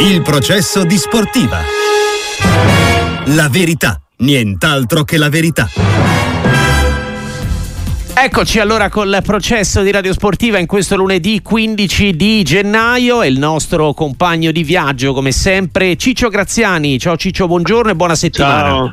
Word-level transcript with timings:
Il 0.00 0.22
processo 0.22 0.84
di 0.84 0.96
sportiva. 0.96 1.58
La 3.34 3.48
verità, 3.48 4.00
nient'altro 4.18 5.02
che 5.02 5.18
la 5.18 5.28
verità. 5.28 5.68
Eccoci 8.14 8.60
allora 8.60 8.90
col 8.90 9.18
processo 9.24 9.82
di 9.82 9.90
Radio 9.90 10.12
Sportiva 10.12 10.58
in 10.58 10.66
questo 10.66 10.94
lunedì 10.94 11.42
15 11.42 12.14
di 12.14 12.44
gennaio 12.44 13.22
e 13.22 13.26
il 13.26 13.40
nostro 13.40 13.92
compagno 13.92 14.52
di 14.52 14.62
viaggio 14.62 15.12
come 15.12 15.32
sempre 15.32 15.96
Ciccio 15.96 16.28
Graziani. 16.28 16.96
Ciao 17.00 17.16
Ciccio, 17.16 17.48
buongiorno 17.48 17.90
e 17.90 17.94
buona 17.96 18.14
settimana. 18.14 18.68
Ciao. 18.68 18.92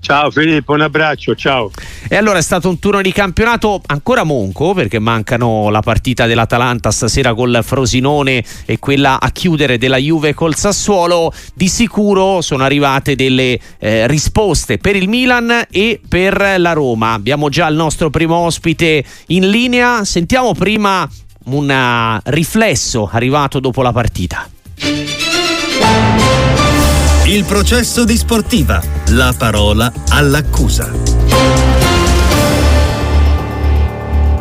Ciao 0.00 0.30
Filippo, 0.30 0.72
un 0.72 0.80
abbraccio, 0.80 1.34
ciao. 1.34 1.70
E 2.08 2.16
allora 2.16 2.38
è 2.38 2.42
stato 2.42 2.68
un 2.70 2.78
turno 2.78 3.02
di 3.02 3.12
campionato 3.12 3.82
ancora 3.86 4.24
monco 4.24 4.72
perché 4.72 4.98
mancano 4.98 5.68
la 5.68 5.80
partita 5.80 6.26
dell'Atalanta 6.26 6.90
stasera 6.90 7.34
col 7.34 7.60
Frosinone 7.62 8.42
e 8.64 8.78
quella 8.78 9.20
a 9.20 9.30
chiudere 9.30 9.76
della 9.76 9.98
Juve 9.98 10.32
col 10.32 10.56
Sassuolo. 10.56 11.32
Di 11.54 11.68
sicuro 11.68 12.40
sono 12.40 12.64
arrivate 12.64 13.14
delle 13.14 13.60
eh, 13.78 14.06
risposte 14.06 14.78
per 14.78 14.96
il 14.96 15.08
Milan 15.08 15.66
e 15.70 16.00
per 16.08 16.54
la 16.58 16.72
Roma. 16.72 17.12
Abbiamo 17.12 17.50
già 17.50 17.68
il 17.68 17.76
nostro 17.76 18.08
primo 18.08 18.36
ospite 18.36 19.04
in 19.28 19.50
linea. 19.50 20.04
Sentiamo 20.04 20.54
prima 20.54 21.08
un 21.44 22.20
riflesso 22.24 23.08
arrivato 23.12 23.60
dopo 23.60 23.82
la 23.82 23.92
partita. 23.92 24.48
Il 27.30 27.44
processo 27.44 28.04
di 28.04 28.16
sportiva. 28.16 28.82
La 29.10 29.32
parola 29.38 29.92
all'accusa. 30.08 31.19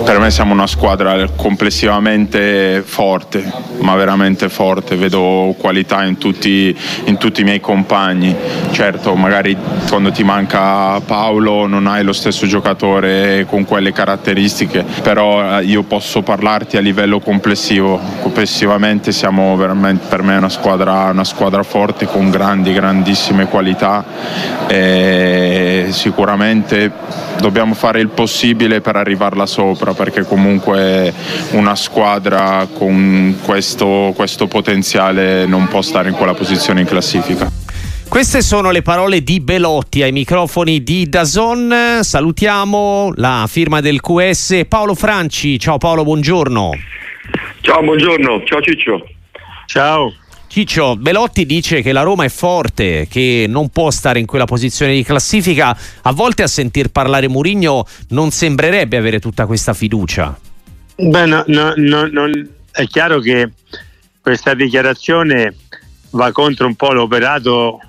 Per 0.10 0.18
me 0.18 0.32
siamo 0.32 0.54
una 0.54 0.66
squadra 0.66 1.24
complessivamente 1.36 2.82
forte, 2.84 3.44
ma 3.82 3.94
veramente 3.94 4.50
forte, 4.50 4.96
vedo 4.96 5.54
qualità 5.60 6.04
in 6.04 6.18
tutti, 6.18 6.76
in 7.04 7.18
tutti, 7.18 7.42
i 7.42 7.44
miei 7.44 7.60
compagni. 7.60 8.36
Certo, 8.72 9.14
magari 9.14 9.56
quando 9.88 10.12
ti 10.12 10.24
manca 10.24 11.00
Paolo 11.02 11.68
non 11.68 11.86
hai 11.86 12.04
lo 12.04 12.14
stesso 12.14 12.48
giocatore 12.48 13.46
con 13.48 13.66
quelle 13.66 13.92
caratteristiche, 13.92 14.84
però 15.04 15.60
eh, 15.60 15.66
io 15.66 15.84
posso 15.84 16.24
parlarti 16.24 16.76
a 16.76 16.82
livello 16.82 17.20
complessivo. 17.20 18.00
Complessivamente 18.24 19.12
siamo 19.12 19.56
veramente 19.58 20.08
per 20.08 20.24
me 20.24 20.36
una 20.38 20.50
squadra, 20.50 21.12
una 21.12 21.24
squadra 21.24 21.62
forte 21.62 22.08
con 22.08 22.32
grandi, 22.32 22.74
grandissime 22.74 23.46
qualità 23.46 24.04
e 24.68 25.90
sicuramente 25.92 26.92
dobbiamo 27.40 27.74
fare 27.74 28.00
il 28.02 28.10
possibile 28.10 28.82
per 28.82 28.96
arrivarla 28.96 29.46
sopra 29.46 29.94
perché 30.00 30.24
comunque 30.24 31.14
una 31.52 31.76
squadra 31.76 32.66
con 32.74 33.38
questo, 33.44 34.14
questo 34.16 34.48
potenziale 34.48 35.46
non 35.46 35.68
può 35.68 35.82
stare 35.82 36.08
in 36.08 36.16
quella 36.16 36.34
posizione 36.34 36.80
in 36.80 36.88
classifica. 36.88 37.52
Queste 38.08 38.42
sono 38.42 38.72
le 38.72 38.82
parole 38.82 39.22
di 39.22 39.42
Belotti 39.42 40.02
ai 40.02 40.14
microfoni 40.14 40.84
di 40.84 41.10
Dazon. 41.10 42.00
Salutiamo 42.00 43.12
la 43.16 43.46
firma 43.50 43.82
del 43.82 44.00
QS 44.00 44.62
Paolo 44.70 44.96
Franci. 44.96 45.60
Ciao 45.60 45.78
Paolo, 45.78 46.04
buongiorno. 46.06 46.72
Ciao, 47.60 47.84
buongiorno. 47.84 48.44
Ciao 48.46 48.62
Ciccio. 48.62 49.06
Ciao. 49.66 50.14
Ciccio, 50.50 50.96
Belotti 50.96 51.46
dice 51.46 51.84
che 51.84 51.92
la 51.92 52.02
Roma 52.02 52.24
è 52.24 52.30
forte, 52.30 53.06
che 53.08 53.46
non 53.48 53.70
può 53.70 53.92
stare 53.92 54.18
in 54.18 54.26
quella 54.26 54.46
posizione 54.46 54.96
di 54.96 55.04
classifica. 55.04 55.78
A 56.02 56.12
volte 56.12 56.42
a 56.42 56.48
sentir 56.48 56.90
parlare 56.90 57.28
Murigno 57.28 57.86
non 58.10 58.32
sembrerebbe 58.32 58.98
avere 58.98 59.20
tutta 59.20 59.46
questa 59.46 59.76
fiducia. 59.76 60.36
Beh, 60.96 61.26
no, 61.28 61.44
no, 61.46 61.74
no, 61.76 62.32
è 62.72 62.86
chiaro 62.88 63.20
che 63.20 63.52
questa 64.20 64.56
dichiarazione 64.56 65.56
va 66.10 66.32
contro 66.32 66.66
un 66.66 66.76
po' 66.76 66.94
l'operato 66.94 67.80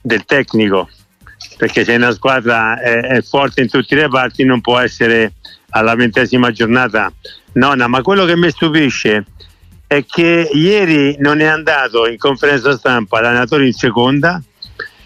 del 0.00 0.24
tecnico, 0.24 0.88
perché 1.58 1.84
se 1.84 1.94
una 1.94 2.12
squadra 2.12 2.80
è, 2.80 3.00
è 3.00 3.22
forte 3.22 3.60
in 3.60 3.68
tutti 3.68 3.92
i 3.92 3.98
reparti 3.98 4.44
non 4.44 4.62
può 4.62 4.78
essere 4.78 5.34
alla 5.70 5.94
ventesima 5.94 6.52
giornata 6.52 7.12
nona, 7.52 7.86
ma 7.86 8.00
quello 8.00 8.24
che 8.24 8.34
mi 8.34 8.50
stupisce 8.50 9.16
è 9.16 9.24
che 10.06 10.50
ieri 10.52 11.16
non 11.18 11.40
è 11.40 11.46
andato 11.46 12.06
in 12.06 12.18
conferenza 12.18 12.76
stampa 12.76 13.20
l'allenatore 13.20 13.66
in 13.66 13.72
seconda, 13.72 14.40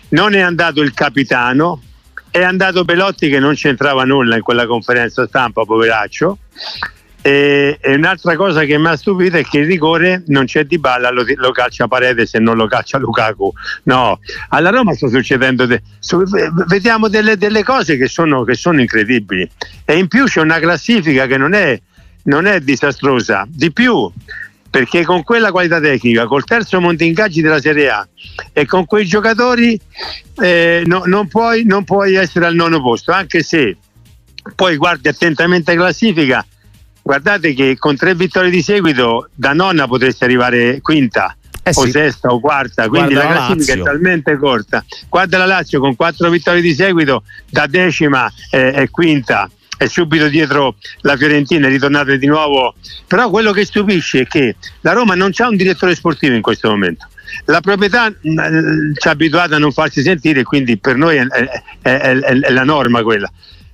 non 0.09 0.35
è 0.35 0.41
andato 0.41 0.83
il 0.83 0.93
capitano, 0.93 1.81
è 2.31 2.43
andato 2.43 2.85
Belotti 2.85 3.29
che 3.29 3.39
non 3.39 3.55
c'entrava 3.55 4.05
nulla 4.05 4.37
in 4.37 4.43
quella 4.43 4.67
conferenza 4.67 5.27
stampa, 5.27 5.65
poveraccio. 5.65 6.39
E, 7.25 7.79
e 7.81 7.95
un'altra 7.95 8.35
cosa 8.35 8.65
che 8.65 8.77
mi 8.79 8.89
ha 8.89 8.97
stupito 8.97 9.37
è 9.37 9.45
che 9.45 9.59
il 9.59 9.67
rigore 9.67 10.25
non 10.27 10.47
c'è 10.47 10.65
di 10.65 10.79
balla, 10.79 11.11
lo, 11.11 11.25
lo 11.37 11.53
calcia 11.53 11.87
Paredes 11.87 12.31
se 12.31 12.41
non 12.41 12.57
lo 12.57 12.67
calcia 12.67 12.99
Lukaku. 12.99 13.53
No, 13.85 14.19
alla 14.49 14.71
Roma 14.71 14.93
sta 14.95 15.09
succedendo, 15.09 15.67
de, 15.67 15.83
su, 16.01 16.25
vediamo 16.67 17.09
delle, 17.09 17.37
delle 17.37 17.63
cose 17.63 17.97
che 17.97 18.09
sono, 18.09 18.43
che 18.43 18.55
sono, 18.55 18.81
incredibili. 18.81 19.49
E 19.85 19.97
in 19.97 20.09
più 20.09 20.25
c'è 20.25 20.41
una 20.41 20.59
classifica 20.59 21.27
che 21.27 21.37
non 21.37 21.55
è, 21.55 21.81
non 22.25 22.47
è 22.47 22.61
disastrosa. 22.61 23.47
Di 23.49 23.71
più, 23.73 24.11
perché 24.73 25.05
con 25.05 25.23
quella 25.23 25.51
qualità 25.51 25.79
tecnica, 25.79 26.25
col 26.25 26.45
terzo 26.45 26.81
monte 26.81 27.05
ingaggi 27.05 27.43
della 27.43 27.61
Serie 27.61 27.91
A 27.91 28.09
e 28.55 28.65
con 28.65 28.87
quei 28.87 29.05
giocatori 29.05 29.79
eh, 30.41 30.83
no, 30.87 31.03
non, 31.05 31.29
puoi, 31.29 31.65
non, 31.65 31.85
puoi, 31.85 32.15
essere 32.15 32.47
al 32.47 32.55
nono 32.55 32.81
posto, 32.81 33.13
anche 33.13 33.43
se 33.43 33.77
poi 34.55 34.79
guardi 34.79 35.09
attentamente 35.09 35.75
la 35.75 35.83
classifica, 35.83 36.47
guardate 37.03 37.53
che 37.53 37.77
con 37.79 37.97
tre 37.97 38.15
vittorie 38.15 38.49
di 38.49 38.63
seguito 38.63 39.29
da 39.35 39.53
nonna 39.53 39.87
potresti 39.87 40.25
arrivare 40.25 40.81
quinta. 40.81 41.37
Eh 41.65 41.73
sì. 41.73 41.79
o 41.79 41.91
sesta 41.91 42.29
o 42.29 42.41
quarta, 42.41 42.89
quindi 42.89 43.13
Guarda 43.13 43.29
la 43.29 43.37
classifica 43.37 43.77
la 43.77 43.81
è 43.83 43.85
talmente 43.85 44.37
corta. 44.37 44.85
Guarda 45.09 45.37
la 45.37 45.47
Lazio 45.47 45.81
con 45.81 45.95
quattro 45.95 46.31
vittorie 46.31 46.63
di 46.63 46.75
seguito, 46.75 47.25
da 47.49 47.67
decima 47.67 48.33
eh, 48.51 48.73
è 48.73 48.91
quinta 48.91 49.49
è 49.77 49.87
subito 49.87 50.29
dietro 50.29 50.77
la 51.01 51.17
Fiorentina, 51.17 51.67
è 51.67 51.71
ritornata 51.71 52.15
di 52.17 52.27
nuovo. 52.27 52.75
Però 53.07 53.31
quello 53.31 53.53
che 53.53 53.65
stupisce 53.65 54.21
è 54.21 54.27
che 54.27 54.57
la 54.81 54.93
Roma 54.93 55.15
non 55.15 55.31
c'ha 55.33 55.49
un 55.49 55.57
direttore 55.57 55.95
sportivo 55.95 56.35
in 56.35 56.43
questo 56.43 56.69
momento. 56.69 57.07
La 57.47 57.61
proprietà 57.61 58.11
mm, 58.11 58.93
ci 58.95 59.09
ha 59.09 59.11
abituato 59.11 59.55
a 59.55 59.59
non 59.59 59.73
farsi 59.73 60.03
sentire, 60.03 60.43
quindi 60.43 60.77
per 60.79 60.97
noi 60.97 61.17
è, 61.17 61.27
è, 61.27 61.63
è, 61.81 62.19
è 62.19 62.51
la 62.51 62.65
norma 62.65 63.03
quella 63.03 63.31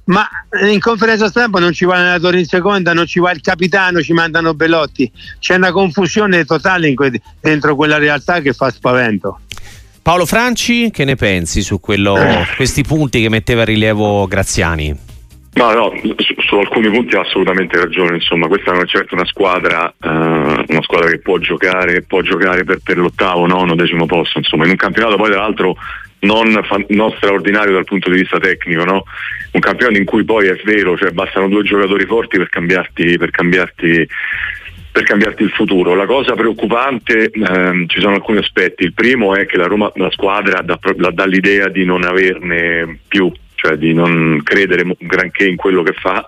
ma 0.09 0.27
in 0.71 0.81
conferenza 0.81 1.29
stampa 1.29 1.61
non 1.61 1.73
ci 1.73 1.85
va 1.85 1.97
l'allenatore 1.97 2.39
in 2.39 2.47
seconda, 2.47 2.93
non 2.93 3.07
ci 3.07 3.21
va 3.21 3.31
il 3.31 3.41
capitano, 3.41 4.01
ci 4.01 4.13
mandano 4.13 4.55
Bellotti. 4.55 5.11
C'è 5.39 5.57
una 5.57 5.71
confusione 5.71 6.45
totale 6.45 6.95
que- 6.95 7.21
dentro 7.41 7.77
quella 7.77 7.99
realtà 7.99 8.41
che 8.41 8.55
fa 8.55 8.71
spavento. 8.71 9.41
Paolo 10.01 10.25
Franci, 10.25 10.91
che 10.91 11.05
ne 11.05 11.17
pensi 11.17 11.61
su 11.61 11.79
quello, 11.79 12.17
questi 12.57 12.83
punti 12.83 13.21
che 13.21 13.29
metteva 13.29 13.63
a 13.63 13.65
rilievo 13.67 14.27
Graziani? 14.27 15.08
No, 15.59 15.73
no, 15.73 15.93
su, 16.01 16.35
su, 16.39 16.55
alcuni 16.55 16.89
punti 16.89 17.17
ha 17.17 17.23
assolutamente 17.23 17.77
ragione, 17.77 18.15
insomma, 18.15 18.47
questa 18.47 18.71
non 18.71 18.83
è 18.83 18.87
certo 18.87 19.17
una 19.17 19.27
squadra, 19.27 19.93
uh, 20.01 20.07
una 20.09 20.83
squadra 20.83 21.11
che 21.11 21.19
può 21.19 21.37
giocare, 21.39 22.03
può 22.03 22.21
giocare 22.21 22.63
per, 22.63 22.79
per, 22.81 22.97
l'ottavo, 22.97 23.45
nono, 23.45 23.75
decimo 23.75 24.07
posto, 24.07 24.39
insomma, 24.39 24.67
in 24.67 24.71
un 24.71 24.77
campionato 24.77 25.17
poi 25.17 25.33
tra 25.33 25.41
l'altro 25.41 25.77
non, 26.21 26.65
non 26.91 27.13
straordinario 27.17 27.73
dal 27.73 27.85
punto 27.85 28.09
di 28.09 28.21
vista 28.21 28.39
tecnico, 28.39 28.85
no? 28.85 29.03
un 29.51 29.61
campionato 29.61 29.99
in 29.99 30.05
cui 30.05 30.23
poi 30.23 30.47
è 30.47 30.61
vero, 30.63 30.97
cioè 30.97 31.11
bastano 31.11 31.49
due 31.49 31.65
giocatori 31.65 32.07
forti 32.07 32.39
per 32.39 32.49
cambiarti, 32.49 33.19
per 33.19 33.31
cambiarti 33.31 34.09
per 34.91 35.03
cambiarti 35.03 35.43
il 35.43 35.51
futuro. 35.51 35.95
La 35.95 36.07
cosa 36.07 36.35
preoccupante, 36.35 37.31
ehm, 37.31 37.87
ci 37.87 38.01
sono 38.01 38.15
alcuni 38.15 38.39
aspetti. 38.39 38.85
Il 38.85 38.95
primo 38.95 39.37
è 39.37 39.47
che 39.47 39.57
la 39.57 39.67
Roma, 39.67 39.93
la 39.95 40.11
squadra 40.11 40.61
dà, 40.63 40.79
dà 41.13 41.27
l'idea 41.27 41.69
di 41.69 41.85
non 41.85 42.05
averne 42.05 42.99
più 43.07 43.31
cioè 43.59 43.77
di 43.77 43.93
non 43.93 44.41
credere 44.45 44.85
granché 44.99 45.47
in 45.47 45.57
quello 45.57 45.83
che 45.83 45.93
fa. 45.93 46.25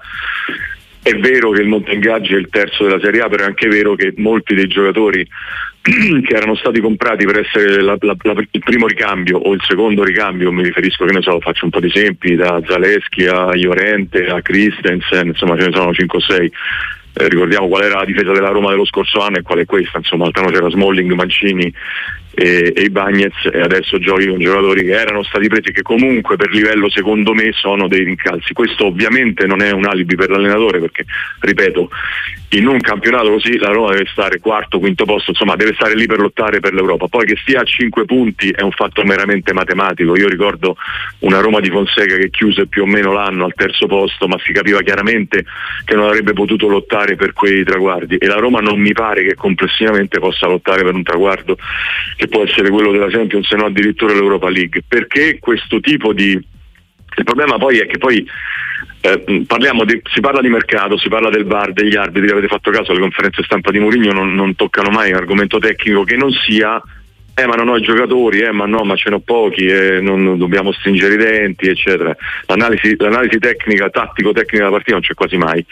È 1.03 1.15
vero 1.15 1.51
che 1.51 1.63
il 1.63 1.69
Montengaggi 1.69 2.35
è 2.35 2.37
il 2.37 2.49
terzo 2.51 2.85
della 2.85 3.01
Serie 3.01 3.23
A, 3.23 3.29
però 3.29 3.45
è 3.45 3.47
anche 3.47 3.69
vero 3.69 3.95
che 3.95 4.13
molti 4.17 4.55
dei 4.55 4.67
giocatori 4.67 5.27
che 5.81 6.35
erano 6.35 6.57
stati 6.57 6.81
comprati 6.81 7.25
per 7.25 7.39
essere 7.39 7.81
la, 7.81 7.97
la, 8.01 8.17
la, 8.21 8.35
il 8.51 8.63
primo 8.63 8.87
ricambio 8.87 9.39
o 9.39 9.55
il 9.55 9.63
secondo 9.67 10.03
ricambio, 10.03 10.53
mi 10.53 10.65
riferisco 10.65 11.05
che 11.05 11.13
ne 11.13 11.23
so, 11.23 11.41
faccio 11.41 11.65
un 11.65 11.71
po' 11.71 11.81
di 11.81 11.87
esempi, 11.87 12.35
da 12.35 12.61
Zaleschi 12.67 13.27
a 13.27 13.55
Iorente 13.55 14.27
a 14.27 14.43
Christensen, 14.43 15.29
insomma 15.29 15.57
ce 15.57 15.69
ne 15.69 15.73
sono 15.73 15.95
5 15.95 16.19
o 16.19 16.21
6. 16.21 16.53
Eh, 17.13 17.29
ricordiamo 17.29 17.69
qual 17.69 17.85
era 17.85 18.01
la 18.01 18.05
difesa 18.05 18.33
della 18.33 18.51
Roma 18.51 18.71
dello 18.71 18.85
scorso 18.85 19.21
anno 19.21 19.39
e 19.39 19.43
qual 19.43 19.61
è 19.61 19.65
questa, 19.65 19.99
insomma, 19.99 20.27
altano 20.27 20.51
c'era 20.51 20.69
Smalling, 20.69 21.13
Mancini 21.13 21.73
e, 22.33 22.73
e 22.75 22.83
i 22.83 22.91
Bagnets 22.91 23.49
e 23.53 23.61
adesso 23.61 23.99
giochi 23.99 24.27
con 24.27 24.39
giocatori 24.39 24.85
che 24.85 24.93
erano 24.93 25.23
stati 25.23 25.49
presi 25.49 25.73
che 25.73 25.83
comunque 25.83 26.37
per 26.37 26.51
livello 26.51 26.89
secondo 26.89 27.35
me 27.35 27.53
sono 27.53 27.89
dei 27.89 28.05
rincalzi. 28.05 28.53
Questo 28.53 28.87
ovviamente 28.87 29.47
non 29.47 29.63
è 29.63 29.71
un 29.71 29.87
alibi 29.87 30.15
per 30.15 30.31
l'allenatore 30.31 30.79
perché, 30.81 31.05
ripeto, 31.41 31.91
in 32.53 32.67
un 32.67 32.81
campionato 32.81 33.31
così 33.31 33.59
la 33.59 33.71
Roma 33.71 33.93
deve 33.93 34.09
stare 34.11 34.41
quarto, 34.41 34.81
quinto 34.81 35.05
posto, 35.05 35.31
insomma 35.31 35.55
deve 35.55 35.75
stare 35.75 35.95
lì 35.95 36.07
per 36.07 36.19
lottare 36.19 36.59
per 36.59 36.73
l'Europa. 36.73 37.07
Poi 37.07 37.25
che 37.25 37.37
stia 37.37 37.61
a 37.61 37.65
5 37.65 38.05
punti 38.07 38.51
è 38.51 38.63
un 38.63 38.73
fatto 38.73 39.05
meramente 39.05 39.53
matematico. 39.53 40.17
Io 40.17 40.29
ricordo 40.29 40.77
una 41.21 41.41
Roma 41.41 41.61
di 41.61 41.71
Fonseca 41.71 42.17
che 42.17 42.31
chiuse 42.31 42.67
più 42.67 42.83
o 42.83 42.87
meno 42.87 43.13
l'anno 43.13 43.45
al 43.45 43.55
terzo 43.55 43.87
posto, 43.87 44.27
ma 44.27 44.37
si 44.45 44.53
capiva 44.53 44.81
chiaramente 44.81 45.45
che 45.85 45.95
non 45.95 46.07
avrebbe 46.07 46.33
potuto 46.33 46.67
lottare 46.67 47.15
per 47.15 47.33
quei 47.35 47.63
traguardi 47.63 48.17
e 48.17 48.27
la 48.27 48.37
Roma 48.37 48.59
non 48.59 48.81
mi 48.81 48.93
pare 48.93 49.23
che 49.23 49.35
complessivamente 49.35 50.19
possa 50.19 50.49
lottare 50.49 50.83
per 50.83 50.95
un 50.95 51.05
traguardo 51.05 51.57
che 52.21 52.29
può 52.29 52.45
essere 52.45 52.69
quello 52.69 52.93
della 52.93 53.09
Champions 53.09 53.49
se 53.49 53.57
no 53.57 53.65
addirittura 53.65 54.13
l'Europa 54.13 54.51
League 54.51 54.83
perché 54.87 55.39
questo 55.39 55.81
tipo 55.81 56.13
di 56.13 56.33
il 56.33 57.25
problema 57.25 57.57
poi 57.57 57.79
è 57.79 57.87
che 57.87 57.97
poi 57.97 58.25
eh, 59.01 59.25
di, 59.25 60.03
si 60.13 60.21
parla 60.21 60.43
di 60.43 60.49
mercato, 60.51 60.99
si 60.99 61.09
parla 61.09 61.31
del 61.31 61.45
VAR, 61.45 61.73
degli 61.73 61.97
arbitri, 61.97 62.31
avete 62.31 62.47
fatto 62.47 62.71
caso 62.71 62.91
alle 62.91 63.01
conferenze 63.01 63.43
stampa 63.43 63.71
di 63.71 63.79
Mourinho 63.79 64.13
non, 64.13 64.35
non 64.35 64.55
toccano 64.55 64.91
mai 64.91 65.11
un 65.13 65.17
argomento 65.17 65.59
tecnico 65.59 66.05
che 66.05 66.17
non 66.17 66.31
sia 66.31 66.81
eh 67.35 67.47
ma 67.47 67.55
non 67.55 67.69
ho 67.69 67.77
i 67.77 67.83
giocatori, 67.83 68.41
eh 68.41 68.53
ma 68.53 68.67
no 68.67 68.85
ma 68.85 68.97
ce 68.97 69.09
ne 69.09 69.17
ho 69.17 69.21
pochi, 69.21 69.65
eh, 69.65 70.01
non, 70.03 70.23
non 70.23 70.37
dobbiamo 70.37 70.73
stringere 70.73 71.15
i 71.15 71.17
denti 71.17 71.69
eccetera. 71.69 72.15
L'analisi, 72.45 72.97
l'analisi 72.99 73.39
tecnica, 73.39 73.89
tattico-tecnica 73.89 74.59
della 74.59 74.71
partita 74.71 74.93
non 74.93 75.01
c'è 75.01 75.15
quasi 75.15 75.39
mai. 75.39 75.65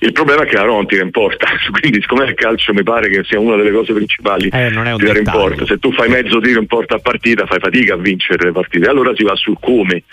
Il 0.00 0.12
problema 0.12 0.42
è 0.42 0.46
che 0.46 0.54
la 0.54 0.62
Roma 0.62 0.76
non 0.76 0.86
tira 0.86 1.02
in 1.02 1.10
porta, 1.10 1.48
quindi 1.80 2.00
siccome 2.00 2.24
il 2.24 2.34
calcio 2.34 2.72
mi 2.72 2.82
pare 2.82 3.08
che 3.08 3.24
sia 3.24 3.40
una 3.40 3.56
delle 3.56 3.72
cose 3.72 3.92
principali 3.92 4.48
eh, 4.48 4.68
non 4.70 4.86
è 4.86 4.92
un 4.92 4.98
tirare 4.98 5.18
in 5.18 5.24
porta. 5.24 5.66
Se 5.66 5.78
tu 5.78 5.92
fai 5.92 6.08
mezzo 6.08 6.40
tiro 6.40 6.60
in 6.60 6.66
porta 6.66 6.96
a 6.96 6.98
partita 6.98 7.46
fai 7.46 7.58
fatica 7.58 7.94
a 7.94 7.96
vincere 7.96 8.44
le 8.44 8.52
partite, 8.52 8.88
allora 8.88 9.12
si 9.14 9.24
va 9.24 9.34
sul 9.34 9.56
come 9.60 10.04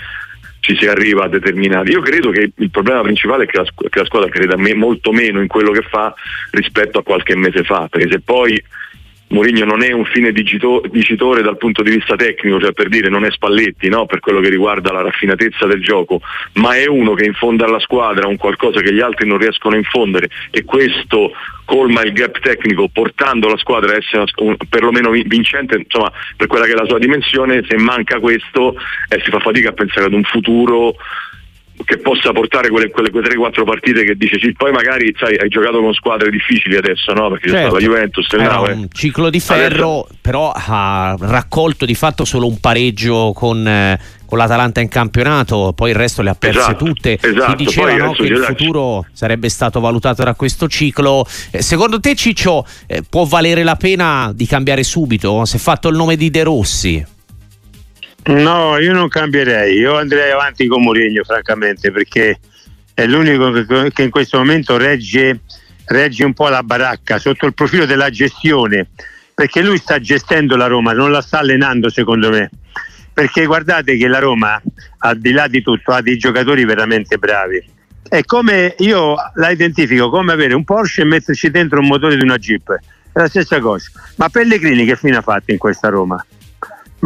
ci 0.65 0.75
si 0.75 0.87
arriva 0.87 1.25
a 1.25 1.29
determinati. 1.29 1.91
Io 1.91 2.01
credo 2.01 2.31
che 2.31 2.51
il 2.55 2.71
problema 2.71 3.01
principale 3.01 3.43
è 3.43 3.47
che 3.47 3.57
la, 3.57 3.63
che 3.63 3.99
la 3.99 4.05
squadra 4.05 4.29
creda 4.29 4.57
me, 4.57 4.73
molto 4.73 5.11
meno 5.11 5.39
in 5.39 5.47
quello 5.47 5.71
che 5.71 5.83
fa 5.83 6.11
rispetto 6.49 6.97
a 6.97 7.03
qualche 7.03 7.35
mese 7.35 7.63
fa, 7.63 7.87
perché 7.87 8.09
se 8.09 8.19
poi 8.21 8.59
Mourinho 9.27 9.65
non 9.65 9.81
è 9.81 9.91
un 9.91 10.05
fine 10.05 10.31
digito, 10.31 10.83
dicitore 10.89 11.41
dal 11.41 11.57
punto 11.57 11.81
di 11.81 11.91
vista 11.91 12.15
tecnico, 12.15 12.59
cioè 12.59 12.73
per 12.73 12.89
dire 12.89 13.09
non 13.09 13.25
è 13.25 13.31
Spalletti 13.31 13.89
no? 13.89 14.05
per 14.05 14.19
quello 14.19 14.39
che 14.39 14.49
riguarda 14.49 14.91
la 14.91 15.01
raffinatezza 15.01 15.65
del 15.65 15.81
gioco, 15.81 16.21
ma 16.53 16.75
è 16.75 16.85
uno 16.85 17.13
che 17.13 17.25
infonda 17.25 17.65
alla 17.65 17.79
squadra 17.79 18.27
un 18.27 18.37
qualcosa 18.37 18.81
che 18.81 18.93
gli 18.93 19.01
altri 19.01 19.27
non 19.27 19.39
riescono 19.39 19.75
a 19.75 19.79
infondere 19.79 20.29
e 20.51 20.63
questo 20.63 21.31
colma 21.65 22.03
il 22.03 22.13
gap 22.13 22.39
tecnico 22.39 22.87
portando 22.89 23.47
la 23.47 23.57
squadra 23.57 23.93
a 23.93 23.97
essere 23.97 24.25
un, 24.37 24.55
perlomeno 24.69 25.09
vincente 25.09 25.75
insomma, 25.75 26.11
per 26.37 26.45
quella 26.45 26.65
che 26.65 26.73
è 26.73 26.75
la 26.75 26.85
sua 26.85 26.99
dimensione, 26.99 27.65
se 27.67 27.77
manca 27.77 28.19
questo 28.19 28.75
eh, 29.09 29.19
si 29.23 29.31
fa 29.31 29.39
fatica 29.39 29.69
a 29.69 29.73
pensare 29.73 30.05
ad 30.05 30.13
un 30.13 30.23
futuro 30.23 30.95
che 31.83 31.97
possa 31.97 32.31
portare 32.31 32.69
quelle, 32.69 32.89
quelle, 32.89 33.09
quelle 33.09 33.27
3-4 33.27 33.63
partite 33.65 34.03
che 34.03 34.15
dice 34.15 34.39
sì, 34.39 34.53
poi 34.53 34.71
magari 34.71 35.13
sai, 35.17 35.35
hai 35.37 35.49
giocato 35.49 35.81
con 35.81 35.93
squadre 35.93 36.29
difficili 36.29 36.77
adesso, 36.77 37.11
no? 37.13 37.29
Perché 37.29 37.49
certo. 37.49 37.55
c'è 37.55 37.69
stata 37.69 37.73
la 37.73 37.79
Juventus, 37.79 38.33
Era 38.33 38.59
un 38.59 38.87
ciclo 38.91 39.29
di 39.29 39.39
ferro, 39.39 40.03
adesso... 40.03 40.17
però 40.21 40.51
ha 40.55 41.15
raccolto 41.19 41.85
di 41.85 41.95
fatto 41.95 42.23
solo 42.23 42.47
un 42.47 42.59
pareggio 42.59 43.33
con, 43.35 43.67
eh, 43.67 43.99
con 44.25 44.37
l'Atalanta 44.37 44.79
in 44.79 44.87
campionato, 44.87 45.73
poi 45.75 45.89
il 45.89 45.95
resto 45.95 46.21
le 46.21 46.29
ha 46.29 46.35
perse 46.35 46.59
esatto, 46.59 46.85
tutte. 46.85 47.17
Esatto, 47.19 47.49
si 47.49 47.55
diceva 47.65 47.95
no, 47.97 48.11
che 48.13 48.23
il 48.23 48.37
futuro 48.37 49.05
sarebbe 49.11 49.49
stato 49.49 49.79
valutato 49.81 50.23
da 50.23 50.33
questo 50.33 50.67
ciclo. 50.67 51.25
Eh, 51.51 51.61
secondo 51.61 51.99
te, 51.99 52.15
Ciccio, 52.15 52.65
eh, 52.87 53.03
può 53.07 53.25
valere 53.25 53.63
la 53.63 53.75
pena 53.75 54.31
di 54.33 54.45
cambiare 54.45 54.83
subito? 54.83 55.43
Si 55.43 55.57
è 55.57 55.59
fatto 55.59 55.89
il 55.89 55.97
nome 55.97 56.15
di 56.15 56.29
De 56.29 56.43
Rossi. 56.43 57.13
No, 58.27 58.77
io 58.79 58.91
non 58.91 59.07
cambierei, 59.07 59.77
io 59.77 59.97
andrei 59.97 60.31
avanti 60.31 60.65
con 60.65 60.81
Mourinho 60.81 61.23
francamente 61.23 61.91
perché 61.91 62.39
è 62.93 63.05
l'unico 63.05 63.51
che 63.91 64.01
in 64.01 64.09
questo 64.09 64.37
momento 64.37 64.77
regge, 64.77 65.41
regge 65.85 66.23
un 66.23 66.33
po' 66.33 66.47
la 66.47 66.63
baracca 66.63 67.19
sotto 67.19 67.45
il 67.45 67.53
profilo 67.53 67.85
della 67.85 68.09
gestione 68.09 68.87
perché 69.33 69.61
lui 69.61 69.77
sta 69.77 69.99
gestendo 69.99 70.55
la 70.55 70.65
Roma, 70.65 70.93
non 70.93 71.11
la 71.11 71.21
sta 71.21 71.39
allenando 71.39 71.89
secondo 71.89 72.29
me. 72.29 72.49
Perché 73.13 73.45
guardate 73.45 73.95
che 73.95 74.07
la 74.07 74.19
Roma 74.19 74.61
al 74.99 75.19
di 75.19 75.31
là 75.31 75.47
di 75.47 75.61
tutto 75.61 75.91
ha 75.91 76.01
dei 76.01 76.17
giocatori 76.17 76.65
veramente 76.65 77.17
bravi. 77.17 77.63
È 78.07 78.23
come 78.23 78.75
io 78.79 79.15
la 79.35 79.49
identifico 79.51 80.09
come 80.09 80.31
avere 80.31 80.53
un 80.53 80.63
Porsche 80.63 81.01
e 81.01 81.05
metterci 81.05 81.51
dentro 81.51 81.79
un 81.79 81.87
motore 81.87 82.15
di 82.15 82.23
una 82.23 82.37
Jeep 82.37 82.79
è 83.15 83.19
la 83.19 83.29
stessa 83.29 83.59
cosa. 83.59 83.89
Ma 84.15 84.27
Pellegrini 84.29 84.85
che 84.85 84.97
fine 84.97 85.15
ha 85.15 85.21
fatto 85.21 85.51
in 85.51 85.57
questa 85.57 85.87
Roma? 85.87 86.23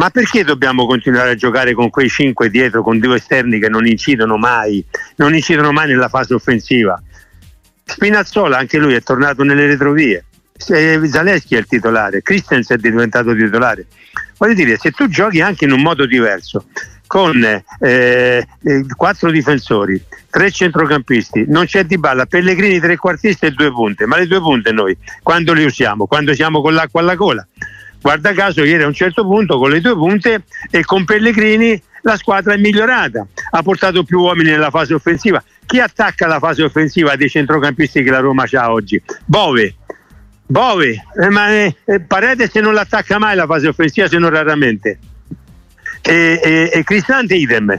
Ma 0.00 0.08
perché 0.08 0.44
dobbiamo 0.44 0.86
continuare 0.86 1.32
a 1.32 1.34
giocare 1.34 1.74
con 1.74 1.90
quei 1.90 2.08
cinque 2.08 2.48
dietro, 2.48 2.82
con 2.82 2.98
due 2.98 3.16
esterni 3.16 3.58
che 3.58 3.68
non 3.68 3.86
incidono 3.86 4.38
mai, 4.38 4.82
non 5.16 5.34
incidono 5.34 5.72
mai 5.72 5.88
nella 5.88 6.08
fase 6.08 6.32
offensiva? 6.32 6.98
Spinazzola, 7.84 8.56
anche 8.56 8.78
lui 8.78 8.94
è 8.94 9.02
tornato 9.02 9.42
nelle 9.42 9.66
retrovie. 9.66 10.24
Zaleschi 10.56 11.54
è 11.54 11.58
il 11.58 11.66
titolare, 11.66 12.22
Christensen 12.22 12.78
è 12.78 12.80
diventato 12.80 13.36
titolare. 13.36 13.88
Voglio 14.38 14.54
dire, 14.54 14.78
se 14.78 14.90
tu 14.90 15.06
giochi 15.06 15.42
anche 15.42 15.66
in 15.66 15.72
un 15.72 15.82
modo 15.82 16.06
diverso, 16.06 16.64
con 17.06 17.44
eh, 17.44 17.62
eh, 17.80 18.46
quattro 18.96 19.30
difensori, 19.30 20.02
tre 20.30 20.50
centrocampisti, 20.50 21.44
non 21.46 21.66
c'è 21.66 21.84
di 21.84 21.98
balla, 21.98 22.24
Pellegrini 22.24 22.80
trequartisti 22.80 23.44
e 23.44 23.50
due 23.50 23.70
punte, 23.70 24.06
ma 24.06 24.16
le 24.16 24.26
due 24.26 24.40
punte 24.40 24.72
noi 24.72 24.96
quando 25.22 25.52
le 25.52 25.66
usiamo? 25.66 26.06
Quando 26.06 26.32
siamo 26.32 26.62
con 26.62 26.72
l'acqua 26.72 27.02
alla 27.02 27.16
gola. 27.16 27.46
Guarda 28.00 28.32
caso 28.32 28.64
ieri 28.64 28.82
a 28.82 28.86
un 28.86 28.94
certo 28.94 29.22
punto 29.24 29.58
con 29.58 29.70
le 29.70 29.80
due 29.80 29.94
punte 29.94 30.44
e 30.70 30.84
con 30.84 31.04
Pellegrini 31.04 31.80
la 32.02 32.16
squadra 32.16 32.54
è 32.54 32.56
migliorata, 32.56 33.26
ha 33.50 33.62
portato 33.62 34.04
più 34.04 34.20
uomini 34.20 34.50
nella 34.50 34.70
fase 34.70 34.94
offensiva. 34.94 35.42
Chi 35.66 35.80
attacca 35.80 36.26
la 36.26 36.38
fase 36.38 36.62
offensiva 36.62 37.14
dei 37.14 37.28
centrocampisti 37.28 38.02
che 38.02 38.10
la 38.10 38.20
Roma 38.20 38.44
ha 38.50 38.72
oggi? 38.72 39.00
Bove. 39.24 39.74
Bove, 40.46 41.04
eh, 41.20 41.28
ma 41.28 41.50
eh, 41.50 41.76
eh, 41.84 42.00
Paredes 42.00 42.52
non 42.54 42.74
l'attacca 42.74 43.18
mai 43.18 43.36
la 43.36 43.46
fase 43.46 43.68
offensiva 43.68 44.08
se 44.08 44.18
non 44.18 44.30
raramente. 44.30 44.98
E, 46.02 46.40
e, 46.42 46.70
e 46.72 46.82
Cristante 46.82 47.34
idem. 47.34 47.78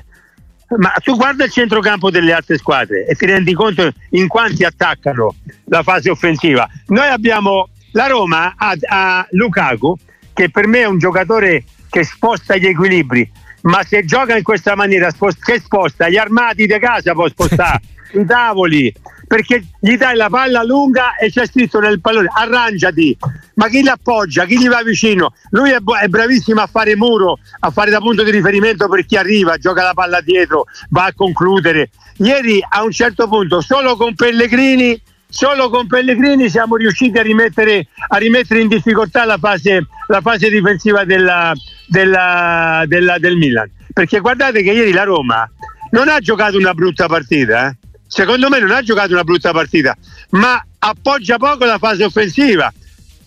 Ma 0.77 0.91
tu 1.03 1.17
guarda 1.17 1.43
il 1.43 1.51
centrocampo 1.51 2.09
delle 2.09 2.31
altre 2.31 2.57
squadre 2.57 3.05
e 3.05 3.15
ti 3.15 3.25
rendi 3.25 3.53
conto 3.53 3.91
in 4.11 4.29
quanti 4.29 4.63
attaccano 4.63 5.35
la 5.65 5.83
fase 5.83 6.09
offensiva. 6.09 6.69
Noi 6.87 7.07
abbiamo 7.09 7.67
la 7.91 8.07
Roma 8.07 8.53
ha, 8.55 8.73
ha 8.87 9.27
Lukaku 9.31 9.97
che 10.33 10.49
per 10.49 10.67
me 10.67 10.79
è 10.79 10.85
un 10.85 10.97
giocatore 10.97 11.63
che 11.89 12.03
sposta 12.03 12.55
gli 12.55 12.65
equilibri, 12.65 13.29
ma 13.61 13.83
se 13.83 14.05
gioca 14.05 14.35
in 14.35 14.43
questa 14.43 14.75
maniera, 14.75 15.11
che 15.11 15.59
sposta 15.59 16.09
gli 16.09 16.17
armati 16.17 16.65
di 16.65 16.79
casa, 16.79 17.13
può 17.13 17.27
spostare 17.27 17.81
i 18.13 18.25
tavoli, 18.25 18.93
perché 19.27 19.63
gli 19.79 19.95
dai 19.95 20.15
la 20.15 20.29
palla 20.29 20.63
lunga 20.63 21.15
e 21.15 21.29
c'è 21.29 21.45
scritto 21.45 21.79
nel 21.79 22.01
pallone 22.01 22.29
arrangiati, 22.31 23.17
ma 23.55 23.67
chi 23.69 23.83
l'appoggia, 23.83 24.45
chi 24.45 24.57
gli 24.57 24.67
va 24.67 24.83
vicino? 24.83 25.33
Lui 25.51 25.71
è, 25.71 25.77
è, 26.01 26.07
bravissimo 26.07 26.59
a 26.59 26.67
fare 26.67 26.95
muro, 26.95 27.39
a 27.59 27.69
fare 27.69 27.91
da 27.91 27.99
punto 27.99 28.23
di 28.23 28.31
riferimento 28.31 28.89
per 28.89 29.05
chi 29.05 29.15
arriva, 29.15 29.57
gioca 29.57 29.83
la 29.83 29.93
palla 29.93 30.21
dietro, 30.21 30.65
va 30.89 31.05
a 31.05 31.13
concludere. 31.13 31.91
Ieri 32.17 32.61
a 32.67 32.83
un 32.83 32.91
certo 32.91 33.27
punto, 33.27 33.61
solo 33.61 33.95
con 33.95 34.15
Pellegrini 34.15 35.01
solo 35.31 35.69
con 35.69 35.87
Pellegrini 35.87 36.49
siamo 36.49 36.75
riusciti 36.75 37.17
a 37.17 37.23
rimettere, 37.23 37.87
a 38.09 38.17
rimettere 38.17 38.59
in 38.59 38.67
difficoltà 38.67 39.25
la 39.25 39.37
fase, 39.37 39.87
la 40.07 40.21
fase 40.21 40.49
difensiva 40.49 41.05
della, 41.05 41.53
della, 41.87 42.83
della, 42.85 43.17
del 43.17 43.37
Milan. 43.37 43.71
Perché 43.93 44.19
guardate 44.19 44.61
che 44.61 44.71
ieri 44.71 44.91
la 44.91 45.03
Roma 45.03 45.49
non 45.91 46.09
ha 46.09 46.19
giocato 46.19 46.57
una 46.57 46.73
brutta 46.73 47.07
partita, 47.07 47.69
eh? 47.69 47.77
secondo 48.07 48.49
me 48.49 48.59
non 48.59 48.71
ha 48.71 48.81
giocato 48.81 49.13
una 49.13 49.23
brutta 49.23 49.51
partita, 49.51 49.95
ma 50.31 50.63
appoggia 50.79 51.37
poco 51.37 51.65
la 51.65 51.77
fase 51.77 52.03
offensiva. 52.03 52.71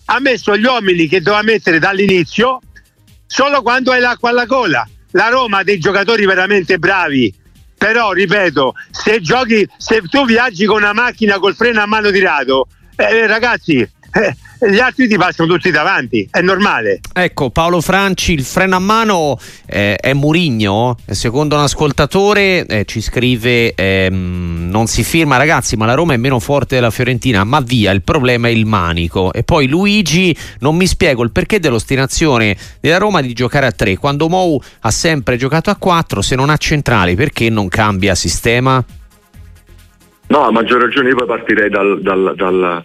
Ha 0.07 0.19
messo 0.19 0.55
gli 0.55 0.63
uomini 0.63 1.07
che 1.07 1.21
doveva 1.21 1.41
mettere 1.41 1.79
dall'inizio 1.79 2.59
solo 3.25 3.63
quando 3.63 3.91
hai 3.91 3.99
l'acqua 3.99 4.29
alla 4.29 4.45
gola. 4.45 4.87
La 5.11 5.29
Roma 5.29 5.59
ha 5.59 5.63
dei 5.63 5.79
giocatori 5.79 6.25
veramente 6.25 6.77
bravi, 6.77 7.33
però 7.77 8.11
ripeto, 8.11 8.73
se 8.91 9.21
giochi, 9.21 9.67
se 9.77 10.01
tu 10.01 10.25
viaggi 10.25 10.65
con 10.65 10.77
una 10.77 10.93
macchina 10.93 11.39
col 11.39 11.55
freno 11.55 11.81
a 11.81 11.85
mano 11.85 12.11
tirato, 12.11 12.67
eh, 12.95 13.27
ragazzi, 13.27 13.87
eh, 14.15 14.35
gli 14.71 14.79
altri 14.79 15.07
ti 15.07 15.17
passano 15.17 15.51
tutti 15.51 15.69
davanti, 15.71 16.27
è 16.31 16.41
normale. 16.41 17.01
Ecco, 17.13 17.49
Paolo 17.49 17.81
Franci, 17.81 18.33
il 18.33 18.43
freno 18.43 18.77
a 18.77 18.79
mano 18.79 19.37
eh, 19.65 19.95
è 19.95 20.13
Murigno, 20.13 20.95
secondo 21.05 21.55
un 21.55 21.61
ascoltatore 21.61 22.65
eh, 22.65 22.85
ci 22.85 23.01
scrive 23.01 23.73
ehm, 23.75 24.69
non 24.71 24.87
si 24.87 25.03
firma 25.03 25.37
ragazzi, 25.37 25.75
ma 25.75 25.85
la 25.85 25.93
Roma 25.93 26.13
è 26.13 26.17
meno 26.17 26.39
forte 26.39 26.75
della 26.75 26.91
Fiorentina, 26.91 27.43
ma 27.43 27.59
via, 27.59 27.91
il 27.91 28.01
problema 28.01 28.47
è 28.47 28.51
il 28.51 28.65
manico. 28.65 29.33
E 29.33 29.43
poi 29.43 29.67
Luigi, 29.67 30.35
non 30.59 30.77
mi 30.77 30.87
spiego 30.87 31.23
il 31.23 31.31
perché 31.31 31.59
dell'ostinazione 31.59 32.55
della 32.79 32.97
Roma 32.97 33.21
di 33.21 33.33
giocare 33.33 33.65
a 33.65 33.71
tre, 33.71 33.97
quando 33.97 34.29
Mou 34.29 34.59
ha 34.81 34.91
sempre 34.91 35.35
giocato 35.35 35.69
a 35.69 35.75
quattro, 35.75 36.21
se 36.21 36.35
non 36.35 36.49
ha 36.49 36.57
centrali, 36.57 37.15
perché 37.15 37.49
non 37.49 37.67
cambia 37.67 38.15
sistema? 38.15 38.83
No, 40.27 40.43
a 40.43 40.51
maggior 40.51 40.81
ragione 40.81 41.09
io 41.09 41.15
poi 41.15 41.27
partirei 41.27 41.69
dal, 41.69 42.01
dal, 42.01 42.33
dal 42.35 42.83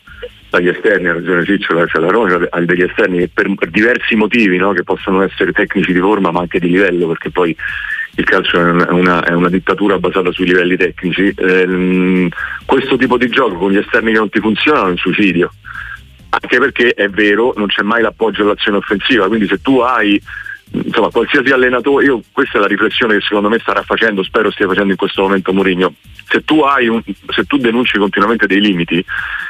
dagli 0.51 0.69
esterni, 0.69 1.07
ha 1.07 1.13
ragione 1.15 1.45
Cicciola, 1.45 1.87
cioè 1.87 2.03
la 2.03 2.11
Roma 2.11 2.47
ha 2.51 2.61
degli 2.61 2.83
esterni 2.83 3.29
per, 3.29 3.53
per 3.55 3.71
diversi 3.71 4.17
motivi 4.17 4.57
no? 4.57 4.73
che 4.73 4.83
possono 4.83 5.23
essere 5.23 5.53
tecnici 5.53 5.93
di 5.93 6.01
forma 6.01 6.33
ma 6.33 6.41
anche 6.41 6.59
di 6.59 6.69
livello 6.69 7.07
perché 7.07 7.31
poi 7.31 7.57
il 8.17 8.25
calcio 8.25 8.59
è 8.59 8.91
una, 8.91 9.25
è 9.25 9.33
una 9.33 9.49
dittatura 9.49 9.99
basata 9.99 10.33
sui 10.33 10.47
livelli 10.47 10.77
tecnici. 10.77 11.33
Eh, 11.35 12.29
questo 12.67 12.97
tipo 12.97 13.17
di 13.17 13.29
gioco 13.29 13.55
con 13.55 13.71
gli 13.71 13.77
esterni 13.77 14.13
che 14.13 14.19
non 14.19 14.29
ti 14.29 14.41
funzionano 14.41 14.89
è 14.89 14.91
un 14.91 14.97
suicidio, 14.97 15.53
anche 16.31 16.59
perché 16.59 16.91
è 16.91 17.09
vero, 17.09 17.55
non 17.57 17.69
c'è 17.69 17.83
mai 17.83 18.03
l'appoggio 18.03 18.43
all'azione 18.43 18.79
offensiva, 18.79 19.29
quindi 19.29 19.47
se 19.47 19.61
tu 19.63 19.79
hai 19.79 20.21
insomma 20.73 21.11
qualsiasi 21.11 21.51
allenatore, 21.51 22.05
io 22.05 22.23
questa 22.33 22.59
è 22.59 22.61
la 22.61 22.67
riflessione 22.67 23.15
che 23.15 23.23
secondo 23.23 23.49
me 23.49 23.59
starà 23.59 23.83
facendo, 23.83 24.23
spero 24.23 24.51
stia 24.51 24.67
facendo 24.67 24.91
in 24.91 24.99
questo 24.99 25.23
momento 25.23 25.53
Mourinho, 25.53 25.95
se 26.31 26.45
tu, 26.45 26.61
un, 26.63 27.03
se 27.29 27.45
tu 27.45 27.57
denunci 27.57 27.99
continuamente 27.99 28.47
dei 28.47 28.61
limiti 28.61 29.05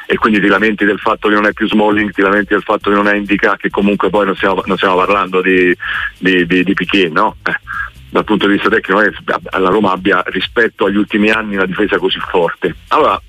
e 0.07 0.17
quindi 0.17 0.41
ti 0.41 0.47
lamenti 0.47 0.87
del 0.87 0.99
fatto 0.99 1.29
che 1.29 1.35
non 1.35 1.45
hai 1.45 1.53
più 1.53 1.69
Smalling, 1.69 2.11
ti 2.13 2.23
lamenti 2.23 2.55
del 2.55 2.63
fatto 2.63 2.89
che 2.89 2.97
non 2.97 3.07
hai 3.07 3.19
Indica, 3.19 3.57
che 3.57 3.69
comunque 3.69 4.09
poi 4.09 4.25
non 4.25 4.35
stiamo, 4.35 4.63
non 4.65 4.77
stiamo 4.77 4.97
parlando 4.97 5.43
di, 5.43 5.77
di, 6.19 6.47
di, 6.47 6.65
di 6.65 6.75
Piquet, 6.75 7.13
no? 7.13 7.37
Eh, 7.45 7.55
dal 8.09 8.25
punto 8.25 8.47
di 8.47 8.55
vista 8.55 8.69
tecnico 8.69 9.01
la 9.01 9.69
Roma 9.69 9.93
abbia 9.93 10.23
rispetto 10.27 10.87
agli 10.87 10.97
ultimi 10.97 11.31
anni 11.31 11.55
una 11.55 11.67
difesa 11.67 11.99
così 11.99 12.19
forte. 12.19 12.75
Allora 12.89 13.21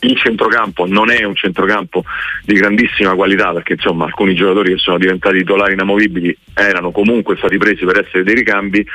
il 0.00 0.16
centrocampo 0.18 0.86
non 0.86 1.10
è 1.10 1.24
un 1.24 1.34
centrocampo 1.34 2.04
di 2.44 2.54
grandissima 2.54 3.14
qualità 3.14 3.52
perché 3.52 3.74
insomma 3.74 4.04
alcuni 4.04 4.34
giocatori 4.34 4.72
che 4.72 4.78
sono 4.78 4.98
diventati 4.98 5.38
titolari 5.38 5.72
inamovibili 5.72 6.36
erano 6.54 6.90
comunque 6.90 7.36
stati 7.36 7.56
presi 7.56 7.84
per 7.84 8.04
essere 8.04 8.22
dei 8.22 8.34
ricambi 8.34 8.86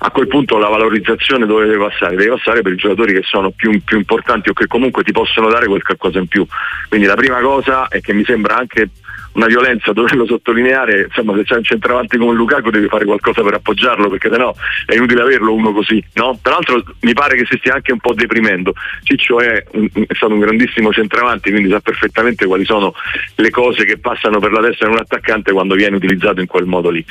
a 0.00 0.10
quel 0.10 0.26
punto 0.26 0.58
la 0.58 0.68
valorizzazione 0.68 1.46
dove 1.46 1.66
deve 1.66 1.86
passare? 1.86 2.16
deve 2.16 2.30
passare 2.30 2.62
per 2.62 2.72
i 2.72 2.76
giocatori 2.76 3.12
che 3.12 3.22
sono 3.22 3.50
più, 3.50 3.80
più 3.84 3.98
importanti 3.98 4.48
o 4.48 4.52
che 4.52 4.66
comunque 4.66 5.04
ti 5.04 5.12
possono 5.12 5.48
dare 5.48 5.66
qualcosa 5.66 6.18
in 6.18 6.26
più 6.26 6.44
quindi 6.88 7.06
la 7.06 7.14
prima 7.14 7.40
cosa 7.40 7.86
è 7.86 8.00
che 8.00 8.12
mi 8.12 8.24
sembra 8.24 8.56
anche 8.56 8.90
una 9.38 9.46
violenza, 9.46 9.92
doverlo 9.92 10.26
sottolineare, 10.26 11.02
insomma 11.02 11.34
se 11.36 11.44
c'è 11.44 11.56
un 11.56 11.62
centravanti 11.62 12.18
come 12.18 12.34
Lukaku 12.34 12.70
devi 12.70 12.88
fare 12.88 13.04
qualcosa 13.04 13.42
per 13.42 13.54
appoggiarlo 13.54 14.10
perché 14.10 14.28
sennò 14.30 14.52
è 14.84 14.94
inutile 14.94 15.22
averlo 15.22 15.54
uno 15.54 15.72
così, 15.72 16.02
no? 16.14 16.38
Tra 16.42 16.54
l'altro 16.54 16.82
mi 17.00 17.12
pare 17.12 17.36
che 17.36 17.46
si 17.48 17.56
stia 17.58 17.74
anche 17.74 17.92
un 17.92 18.00
po' 18.00 18.14
deprimendo, 18.14 18.74
Ciccio 19.04 19.38
è, 19.38 19.62
è 19.62 20.14
stato 20.14 20.32
un 20.32 20.40
grandissimo 20.40 20.92
centravanti 20.92 21.50
quindi 21.50 21.70
sa 21.70 21.80
perfettamente 21.80 22.46
quali 22.46 22.64
sono 22.64 22.92
le 23.36 23.50
cose 23.50 23.84
che 23.84 23.98
passano 23.98 24.40
per 24.40 24.50
la 24.50 24.60
testa 24.60 24.86
di 24.86 24.92
un 24.92 24.98
attaccante 24.98 25.52
quando 25.52 25.76
viene 25.76 25.96
utilizzato 25.96 26.40
in 26.40 26.46
quel 26.46 26.66
modo 26.66 26.90
lì. 26.90 27.04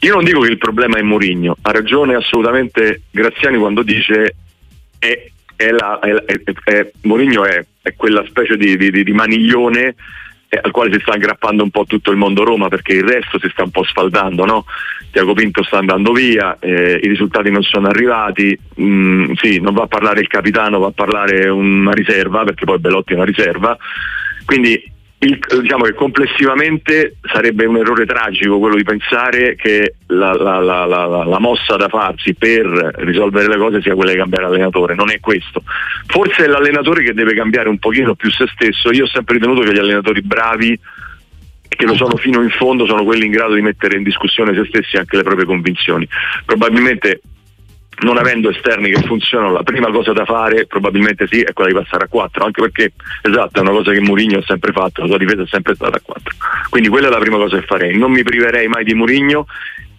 Io 0.00 0.14
non 0.14 0.24
dico 0.24 0.40
che 0.40 0.50
il 0.50 0.58
problema 0.58 0.98
è 0.98 1.02
Mourinho, 1.02 1.56
ha 1.62 1.72
ragione 1.72 2.14
assolutamente 2.14 3.02
Graziani 3.10 3.56
quando 3.56 3.82
dice 3.82 4.36
è, 4.98 5.30
è 5.56 5.70
la, 5.70 5.98
è, 6.00 6.42
è, 6.64 6.90
Mourinho 7.02 7.44
è, 7.46 7.64
quella 7.96 8.22
specie 8.26 8.58
di, 8.58 8.76
di, 8.76 9.02
di 9.02 9.12
maniglione 9.12 9.94
eh, 10.54 10.60
al 10.62 10.70
quale 10.70 10.92
si 10.92 11.00
sta 11.00 11.12
aggrappando 11.12 11.62
un 11.62 11.70
po' 11.70 11.84
tutto 11.84 12.10
il 12.10 12.16
mondo 12.16 12.44
Roma 12.44 12.68
perché 12.68 12.94
il 12.94 13.04
resto 13.04 13.38
si 13.40 13.48
sta 13.50 13.64
un 13.64 13.70
po' 13.70 13.84
sfaldando, 13.84 14.44
no? 14.44 14.64
Tiago 15.10 15.34
Pinto 15.34 15.62
sta 15.64 15.78
andando 15.78 16.12
via, 16.12 16.56
eh, 16.60 17.00
i 17.02 17.08
risultati 17.08 17.50
non 17.50 17.62
sono 17.62 17.88
arrivati, 17.88 18.58
mm, 18.80 19.32
sì, 19.34 19.60
non 19.60 19.74
va 19.74 19.84
a 19.84 19.88
parlare 19.88 20.20
il 20.20 20.28
capitano, 20.28 20.78
va 20.78 20.88
a 20.88 20.92
parlare 20.92 21.48
una 21.48 21.92
riserva 21.92 22.44
perché 22.44 22.64
poi 22.64 22.78
Belotti 22.78 23.12
è 23.12 23.16
una 23.16 23.24
riserva, 23.24 23.76
quindi 24.44 24.92
il, 25.24 25.38
diciamo 25.60 25.84
che 25.84 25.94
complessivamente 25.94 27.16
sarebbe 27.22 27.64
un 27.64 27.76
errore 27.76 28.04
tragico 28.04 28.58
quello 28.58 28.76
di 28.76 28.82
pensare 28.82 29.56
che 29.56 29.94
la, 30.08 30.32
la, 30.34 30.58
la, 30.60 30.84
la, 30.86 31.38
mossa 31.38 31.76
da 31.76 31.88
farsi 31.88 32.34
per 32.34 32.66
risolvere 32.98 33.48
le 33.48 33.56
cose 33.56 33.80
sia 33.80 33.94
quella 33.94 34.12
di 34.12 34.18
cambiare 34.18 34.46
allenatore, 34.46 34.94
non 34.94 35.10
è 35.10 35.20
questo. 35.20 35.62
Forse 36.06 36.44
è 36.44 36.46
l'allenatore 36.46 37.02
che 37.02 37.14
deve 37.14 37.34
cambiare 37.34 37.68
un 37.68 37.78
pochino 37.78 38.14
più 38.14 38.30
se 38.30 38.46
stesso, 38.54 38.92
io 38.92 39.04
ho 39.04 39.08
sempre 39.08 39.34
ritenuto 39.36 39.62
che 39.62 39.72
gli 39.72 39.78
allenatori 39.78 40.20
bravi 40.22 40.78
che 41.66 41.86
lo 41.86 41.96
sono 41.96 42.16
fino 42.16 42.40
in 42.40 42.50
fondo 42.50 42.86
sono 42.86 43.02
quelli 43.02 43.24
in 43.24 43.32
grado 43.32 43.54
di 43.54 43.62
mettere 43.62 43.96
in 43.96 44.04
discussione 44.04 44.54
se 44.54 44.64
stessi 44.66 44.96
anche 44.96 45.16
le 45.16 45.22
proprie 45.22 45.46
convinzioni. 45.46 46.06
Probabilmente 46.44 47.20
non 48.00 48.18
avendo 48.18 48.50
esterni 48.50 48.90
che 48.90 49.02
funzionano, 49.02 49.52
la 49.52 49.62
prima 49.62 49.90
cosa 49.90 50.12
da 50.12 50.24
fare 50.24 50.66
probabilmente 50.66 51.26
sì 51.28 51.40
è 51.40 51.52
quella 51.52 51.70
di 51.70 51.76
passare 51.76 52.04
a 52.04 52.08
4, 52.08 52.44
anche 52.44 52.60
perché 52.60 52.92
esatto, 53.22 53.58
è 53.58 53.60
una 53.60 53.70
cosa 53.70 53.92
che 53.92 54.00
Mourinho 54.00 54.38
ha 54.38 54.44
sempre 54.46 54.72
fatto, 54.72 55.02
la 55.02 55.08
sua 55.08 55.18
difesa 55.18 55.42
è 55.42 55.46
sempre 55.46 55.74
stata 55.74 55.96
a 55.96 56.00
4. 56.02 56.34
Quindi 56.70 56.88
quella 56.88 57.08
è 57.08 57.10
la 57.10 57.18
prima 57.18 57.36
cosa 57.36 57.58
che 57.58 57.66
farei, 57.66 57.96
non 57.96 58.10
mi 58.10 58.22
priverei 58.22 58.66
mai 58.68 58.84
di 58.84 58.94
Mourinho 58.94 59.46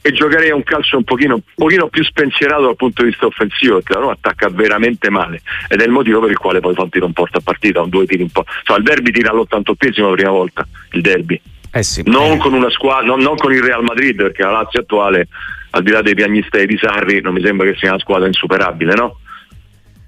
e 0.06 0.12
giocherei 0.12 0.52
a 0.52 0.56
un 0.56 0.62
calcio 0.62 0.98
un 0.98 1.04
pochino, 1.04 1.34
un 1.34 1.42
pochino, 1.56 1.88
più 1.88 2.04
spensierato 2.04 2.62
dal 2.62 2.76
punto 2.76 3.02
di 3.02 3.10
vista 3.10 3.26
offensivo 3.26 3.78
perché 3.78 3.94
la 3.94 4.00
Roma 4.02 4.12
attacca 4.12 4.50
veramente 4.50 5.10
male 5.10 5.42
ed 5.68 5.82
è 5.82 5.84
il 5.84 5.90
motivo 5.90 6.20
per 6.20 6.30
il 6.30 6.38
quale 6.38 6.60
poi 6.60 6.76
fa 6.76 6.84
un 6.84 6.90
tiro 6.90 7.08
un 7.08 7.14
porta 7.14 7.40
a 7.40 7.42
partita, 7.44 7.82
un 7.82 7.90
due 7.90 8.06
tiri 8.06 8.22
un 8.22 8.30
po'. 8.30 8.46
Cioè, 8.64 8.78
il 8.78 8.84
derby 8.84 9.10
tira 9.10 9.32
all'88esimo 9.32 10.10
la 10.10 10.16
prima 10.16 10.30
volta, 10.30 10.68
il 10.92 11.02
derby. 11.02 11.42
Eh 11.72 11.82
sì, 11.82 12.04
non, 12.06 12.34
eh. 12.34 12.38
con 12.38 12.54
una 12.54 12.70
squadra, 12.70 13.08
non, 13.08 13.20
non 13.20 13.36
con 13.36 13.52
il 13.52 13.64
Real 13.64 13.82
Madrid 13.82 14.16
perché 14.16 14.44
la 14.44 14.52
Lazio 14.52 14.82
attuale 14.82 15.28
al 15.76 15.84
di 15.84 15.92
là 15.92 16.02
dei 16.02 16.16
piagnistei 16.16 16.66
di 16.66 16.78
Sarri 16.78 17.20
non 17.22 17.34
mi 17.34 17.44
sembra 17.44 17.70
che 17.70 17.78
sia 17.78 17.90
una 17.90 18.00
squadra 18.00 18.28
insuperabile, 18.28 18.94
no? 18.94 19.20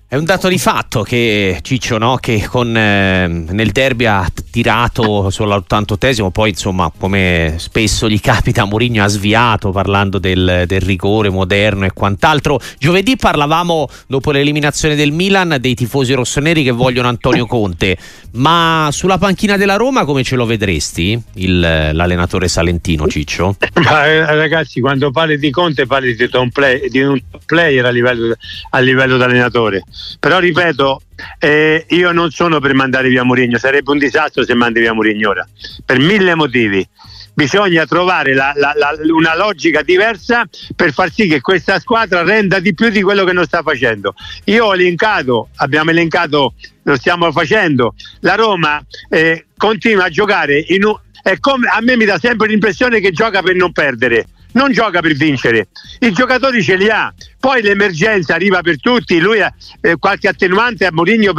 È 0.09 0.15
un 0.15 0.23
dato 0.23 0.47
di 0.47 0.57
fatto 0.57 1.01
che 1.01 1.59
Ciccio, 1.61 1.97
no? 1.97 2.15
che 2.15 2.47
con, 2.47 2.73
eh, 2.77 3.27
nel 3.27 3.71
derby 3.71 4.05
ha 4.05 4.25
tirato 4.49 5.27
sull'88esimo, 5.27 6.29
poi 6.29 6.51
insomma 6.51 6.89
come 6.97 7.55
spesso 7.57 8.07
gli 8.07 8.21
capita 8.21 8.63
Mourinho 8.63 9.03
ha 9.03 9.07
sviato 9.07 9.71
parlando 9.71 10.17
del, 10.17 10.63
del, 10.65 10.79
rigore 10.79 11.29
moderno 11.29 11.83
e 11.83 11.91
quant'altro. 11.91 12.57
Giovedì 12.79 13.17
parlavamo 13.17 13.89
dopo 14.07 14.31
l'eliminazione 14.31 14.95
del 14.95 15.11
Milan 15.11 15.57
dei 15.59 15.75
tifosi 15.75 16.13
rossoneri 16.13 16.63
che 16.63 16.71
vogliono 16.71 17.09
Antonio 17.09 17.45
Conte, 17.45 17.97
ma 18.35 18.87
sulla 18.93 19.17
panchina 19.17 19.57
della 19.57 19.75
Roma 19.75 20.05
come 20.05 20.23
ce 20.23 20.37
lo 20.37 20.45
vedresti 20.45 21.21
il, 21.33 21.59
l'allenatore 21.59 22.47
salentino 22.47 23.09
Ciccio? 23.09 23.57
Eh, 23.59 24.35
ragazzi 24.35 24.79
quando 24.79 25.11
parli 25.11 25.37
di 25.37 25.49
Conte 25.49 25.85
parli 25.85 26.15
di 26.15 26.29
un, 26.31 26.49
play, 26.49 26.87
di 26.87 27.01
un 27.01 27.19
player 27.45 27.83
a 27.83 27.89
livello, 27.89 28.35
a 28.69 28.79
livello 28.79 29.17
d'allenatore 29.17 29.83
però 30.19 30.39
ripeto, 30.39 31.01
eh, 31.39 31.85
io 31.89 32.11
non 32.11 32.31
sono 32.31 32.59
per 32.59 32.73
mandare 32.73 33.09
via 33.09 33.23
Mourinho, 33.23 33.57
sarebbe 33.57 33.91
un 33.91 33.97
disastro 33.97 34.43
se 34.43 34.53
mandi 34.53 34.79
via 34.79 34.93
Mourinho 34.93 35.29
ora, 35.29 35.47
per 35.85 35.99
mille 35.99 36.35
motivi. 36.35 36.87
Bisogna 37.33 37.85
trovare 37.85 38.33
la, 38.33 38.51
la, 38.55 38.73
la, 38.75 38.95
una 39.13 39.35
logica 39.35 39.83
diversa 39.83 40.49
per 40.75 40.91
far 40.91 41.11
sì 41.11 41.27
che 41.27 41.39
questa 41.39 41.79
squadra 41.79 42.23
renda 42.23 42.59
di 42.59 42.73
più 42.73 42.89
di 42.89 43.03
quello 43.03 43.23
che 43.25 43.33
non 43.33 43.45
sta 43.45 43.61
facendo. 43.61 44.15
Io 44.45 44.65
ho 44.65 44.73
elencato, 44.73 45.49
abbiamo 45.57 45.91
elencato, 45.91 46.55
lo 46.81 46.95
stiamo 46.95 47.31
facendo, 47.31 47.93
la 48.21 48.33
Roma 48.33 48.83
eh, 49.09 49.45
continua 49.55 50.05
a 50.05 50.09
giocare 50.09 50.65
un, 50.79 50.95
come, 51.39 51.67
a 51.67 51.79
me 51.81 51.95
mi 51.95 52.05
dà 52.05 52.17
sempre 52.17 52.47
l'impressione 52.47 52.99
che 52.99 53.11
gioca 53.11 53.43
per 53.43 53.55
non 53.55 53.71
perdere 53.71 54.25
non 54.57 54.71
gioca 54.71 54.99
per 54.99 55.13
vincere, 55.13 55.67
i 55.99 56.11
giocatori 56.11 56.63
ce 56.63 56.75
li 56.75 56.89
ha, 56.89 57.13
poi 57.39 57.61
l'emergenza 57.61 58.33
arriva 58.33 58.61
per 58.61 58.81
tutti, 58.81 59.19
lui 59.19 59.39
ha 59.39 59.53
eh, 59.81 59.95
qualche 59.97 60.27
attenuante 60.27 60.85
a 60.85 60.91
Mourinho 60.91 61.33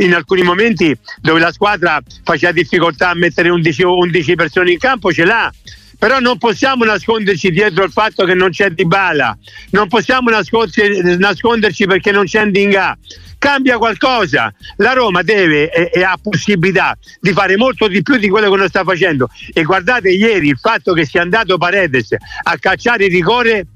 in 0.00 0.12
alcuni 0.12 0.42
momenti 0.42 0.94
dove 1.20 1.38
la 1.38 1.52
squadra 1.52 2.00
faceva 2.24 2.52
difficoltà 2.52 3.10
a 3.10 3.14
mettere 3.14 3.48
11, 3.48 3.82
11 3.84 4.34
persone 4.34 4.72
in 4.72 4.78
campo, 4.78 5.12
ce 5.12 5.24
l'ha. 5.24 5.50
Però 5.96 6.18
non 6.18 6.36
possiamo 6.36 6.84
nasconderci 6.84 7.50
dietro 7.50 7.84
il 7.84 7.92
fatto 7.92 8.24
che 8.24 8.34
non 8.34 8.50
c'è 8.50 8.70
Dybala. 8.70 9.38
Non 9.70 9.88
possiamo 9.88 10.28
nasconderci 10.28 11.86
perché 11.86 12.10
non 12.10 12.24
c'è 12.24 12.44
Ndinga 12.44 12.98
cambia 13.44 13.76
qualcosa. 13.76 14.50
La 14.76 14.94
Roma 14.94 15.20
deve 15.20 15.70
e, 15.70 15.90
e, 15.92 16.02
ha 16.02 16.16
possibilità 16.20 16.96
di 17.20 17.32
fare 17.32 17.58
molto 17.58 17.88
di 17.88 18.00
più 18.00 18.16
di 18.16 18.30
quello 18.30 18.50
che 18.50 18.56
non 18.56 18.68
sta 18.68 18.84
facendo. 18.84 19.28
E 19.52 19.64
guardate 19.64 20.08
ieri 20.08 20.48
il 20.48 20.58
fatto 20.58 20.94
che 20.94 21.04
sia 21.04 21.20
andato 21.20 21.58
Paredes 21.58 22.14
a 22.42 22.56
cacciare 22.58 23.04
il 23.04 23.10
rigore 23.10 23.66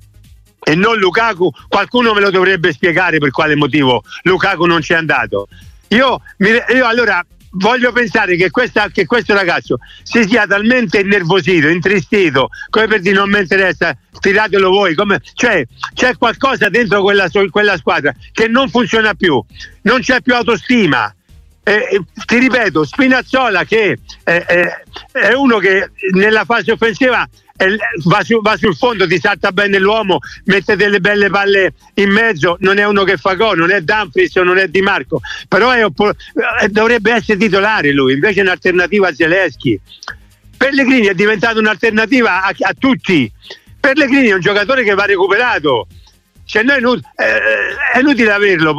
e 0.65 0.75
non 0.75 0.97
Lukaku, 0.97 1.51
qualcuno 1.69 2.15
me 2.15 2.21
lo 2.21 2.31
dovrebbe 2.31 2.73
spiegare 2.73 3.19
per 3.19 3.31
quale 3.31 3.57
motivo 3.57 4.03
Lukaku 4.23 4.65
non 4.65 4.81
c'è 4.81 4.95
andato. 4.95 5.49
Io, 5.89 6.21
io 6.39 6.87
allora 6.87 7.23
voglio 7.59 7.93
pensare 7.93 8.37
che, 8.37 8.51
questa, 8.51 8.89
che, 8.89 9.07
questo 9.07 9.35
ragazzo 9.35 9.79
si 10.03 10.25
sia 10.25 10.47
talmente 10.47 11.01
innervosito, 11.01 11.69
intristito, 11.69 12.49
come 12.71 12.87
per 12.87 13.01
dire 13.01 13.17
non 13.17 13.31
mi 13.31 13.39
interessa, 13.39 13.97
tiratelo 14.19 14.71
voi, 14.71 14.95
come, 14.95 15.21
cioè 15.35 15.65
c'è 15.95 16.17
qualcosa 16.17 16.69
dentro 16.69 17.03
quella, 17.03 17.29
quella, 17.51 17.77
squadra 17.77 18.15
che 18.33 18.49
non 18.49 18.69
funziona 18.69 19.15
più, 19.15 19.43
non 19.83 20.01
c'è 20.01 20.21
più 20.21 20.35
autostima. 20.35 21.13
Eh, 21.63 22.01
ti 22.25 22.39
ripeto, 22.39 22.83
Spinazzola 22.83 23.65
che 23.65 23.99
eh, 24.25 24.45
eh, 24.49 24.83
è 25.13 25.35
uno 25.35 25.59
che 25.59 25.91
nella 26.15 26.47
fase 26.47 26.73
offensiva 26.73 27.29
va, 28.05 28.23
su, 28.23 28.41
va, 28.41 28.57
sul 28.57 28.77
fondo, 28.77 29.07
ti 29.07 29.19
salta 29.19 29.53
bene 29.53 29.79
l'uomo, 29.79 30.19
mette 30.45 30.77
delle 30.77 31.01
belle 31.01 31.29
palle 31.29 31.75
in 31.95 32.11
mezzo, 32.11 32.57
non 32.61 32.79
è 32.79 32.87
uno 32.87 33.05
che 33.05 33.17
fa 33.17 33.35
gol, 33.35 33.59
non 33.59 33.71
è 33.71 33.81
Danfris 33.81 34.37
o 34.37 34.43
non 34.43 34.59
è 34.59 34.69
Di 34.69 34.81
Marco, 34.81 35.21
però 35.49 35.71
è, 35.71 35.85
eh, 35.85 36.69
dovrebbe 36.69 37.13
essere 37.13 37.39
titolare 37.39 37.93
lui, 37.93 38.15
invece 38.15 38.41
è 38.41 38.43
un'alternativa 38.43 39.09
a 39.09 39.15
Zeleschi. 39.15 39.81
Pellegrini 40.57 41.07
è 41.07 41.15
diventato 41.15 41.59
un'alternativa 41.59 42.43
a, 42.43 42.55
a 42.59 42.75
tutti. 42.77 43.31
Pellegrini 43.79 44.29
è 44.29 44.35
un 44.35 44.41
giocatore 44.41 44.83
che 44.83 44.95
va 44.95 45.05
recuperato. 45.05 45.87
Cioè, 46.45 46.63
noi, 46.63 47.01
eh, 47.17 47.95
è 47.95 47.99
inutile 48.01 48.33
averlo 48.33 48.75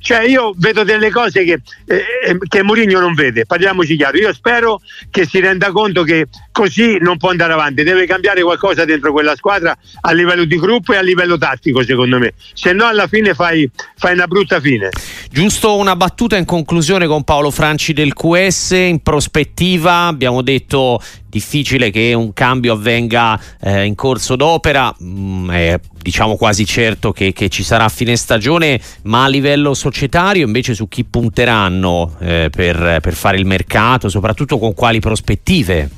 cioè 0.00 0.22
io 0.22 0.54
vedo 0.56 0.84
delle 0.84 1.10
cose 1.10 1.44
che, 1.44 1.60
eh, 1.86 2.04
eh, 2.26 2.38
che 2.48 2.62
Mourinho 2.62 3.00
non 3.00 3.14
vede, 3.14 3.46
parliamoci 3.46 3.96
chiaro. 3.96 4.18
Io 4.18 4.32
spero 4.32 4.80
che 5.10 5.26
si 5.26 5.40
renda 5.40 5.70
conto 5.70 6.02
che 6.02 6.26
così 6.52 6.98
non 6.98 7.16
può 7.16 7.30
andare 7.30 7.52
avanti, 7.52 7.82
deve 7.82 8.06
cambiare 8.06 8.42
qualcosa 8.42 8.84
dentro 8.84 9.12
quella 9.12 9.36
squadra 9.36 9.76
a 10.00 10.12
livello 10.12 10.44
di 10.44 10.58
gruppo 10.58 10.92
e 10.92 10.96
a 10.96 11.02
livello 11.02 11.38
tattico, 11.38 11.82
secondo 11.84 12.18
me. 12.18 12.34
Se 12.54 12.72
no 12.72 12.86
alla 12.86 13.06
fine 13.06 13.34
fai, 13.34 13.68
fai 13.96 14.14
una 14.14 14.26
brutta 14.26 14.60
fine. 14.60 14.90
Giusto 15.30 15.76
una 15.76 15.94
battuta 15.94 16.36
in 16.36 16.44
conclusione 16.44 17.06
con 17.06 17.24
Paolo 17.24 17.50
Franci 17.50 17.92
del 17.92 18.14
QS 18.14 18.70
in 18.70 19.00
prospettiva, 19.02 20.06
abbiamo 20.06 20.42
detto 20.42 21.00
difficile 21.28 21.90
che 21.90 22.14
un 22.14 22.32
cambio 22.32 22.72
avvenga 22.72 23.38
eh, 23.60 23.84
in 23.84 23.94
corso 23.94 24.34
d'opera, 24.34 24.94
mm, 25.02 25.50
è 25.50 25.80
diciamo 26.00 26.36
quasi 26.36 26.64
certo 26.64 27.12
che, 27.12 27.32
che, 27.32 27.50
ci 27.50 27.62
sarà 27.62 27.84
a 27.84 27.88
fine 27.90 28.16
stagione, 28.16 28.80
ma 29.02 29.24
a 29.24 29.28
livello 29.28 29.74
societario, 29.90 30.46
invece 30.46 30.74
su 30.74 30.88
chi 30.88 31.04
punteranno 31.04 32.16
eh, 32.20 32.50
per, 32.54 32.98
per 33.00 33.14
fare 33.14 33.38
il 33.38 33.46
mercato, 33.46 34.08
soprattutto 34.08 34.58
con 34.58 34.74
quali 34.74 35.00
prospettive? 35.00 35.90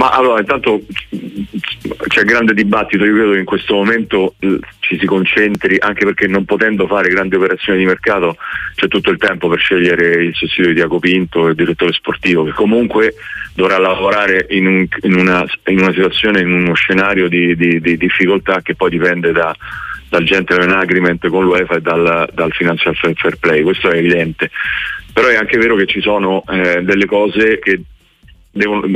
Ma 0.00 0.12
allora, 0.12 0.40
intanto 0.40 0.80
c'è 2.08 2.22
grande 2.22 2.54
dibattito, 2.54 3.04
io 3.04 3.12
credo 3.12 3.32
che 3.32 3.38
in 3.40 3.44
questo 3.44 3.74
momento 3.74 4.34
eh, 4.38 4.58
ci 4.78 4.98
si 4.98 5.04
concentri, 5.04 5.76
anche 5.78 6.06
perché 6.06 6.26
non 6.26 6.46
potendo 6.46 6.86
fare 6.86 7.10
grandi 7.10 7.34
operazioni 7.36 7.80
di 7.80 7.84
mercato 7.84 8.36
c'è 8.76 8.88
tutto 8.88 9.10
il 9.10 9.18
tempo 9.18 9.48
per 9.48 9.58
scegliere 9.58 10.24
il 10.24 10.34
sostituto 10.34 10.68
di 10.68 10.74
Diaco 10.74 10.98
Pinto, 11.00 11.48
il 11.48 11.54
direttore 11.54 11.92
sportivo, 11.92 12.44
che 12.44 12.52
comunque 12.52 13.12
dovrà 13.54 13.76
lavorare 13.76 14.46
in, 14.48 14.66
un, 14.66 14.86
in, 15.02 15.16
una, 15.16 15.44
in 15.66 15.80
una, 15.80 15.92
situazione, 15.92 16.40
in 16.40 16.50
uno 16.50 16.72
scenario 16.72 17.28
di, 17.28 17.54
di, 17.54 17.78
di 17.78 17.98
difficoltà 17.98 18.62
che 18.62 18.74
poi 18.76 18.88
dipende 18.88 19.32
da, 19.32 19.54
dal 20.10 20.24
gentleman 20.24 20.76
agreement 20.76 21.26
con 21.28 21.44
l'UEFA 21.44 21.76
e 21.76 21.80
dal, 21.80 22.28
dal 22.34 22.52
financial 22.52 22.94
fair 22.96 23.38
play, 23.38 23.62
questo 23.62 23.88
è 23.90 23.96
evidente. 23.96 24.50
Però 25.12 25.28
è 25.28 25.36
anche 25.36 25.56
vero 25.56 25.76
che 25.76 25.86
ci 25.86 26.00
sono 26.00 26.44
eh, 26.48 26.82
delle 26.82 27.06
cose 27.06 27.58
che 27.60 27.80
devono, 28.50 28.86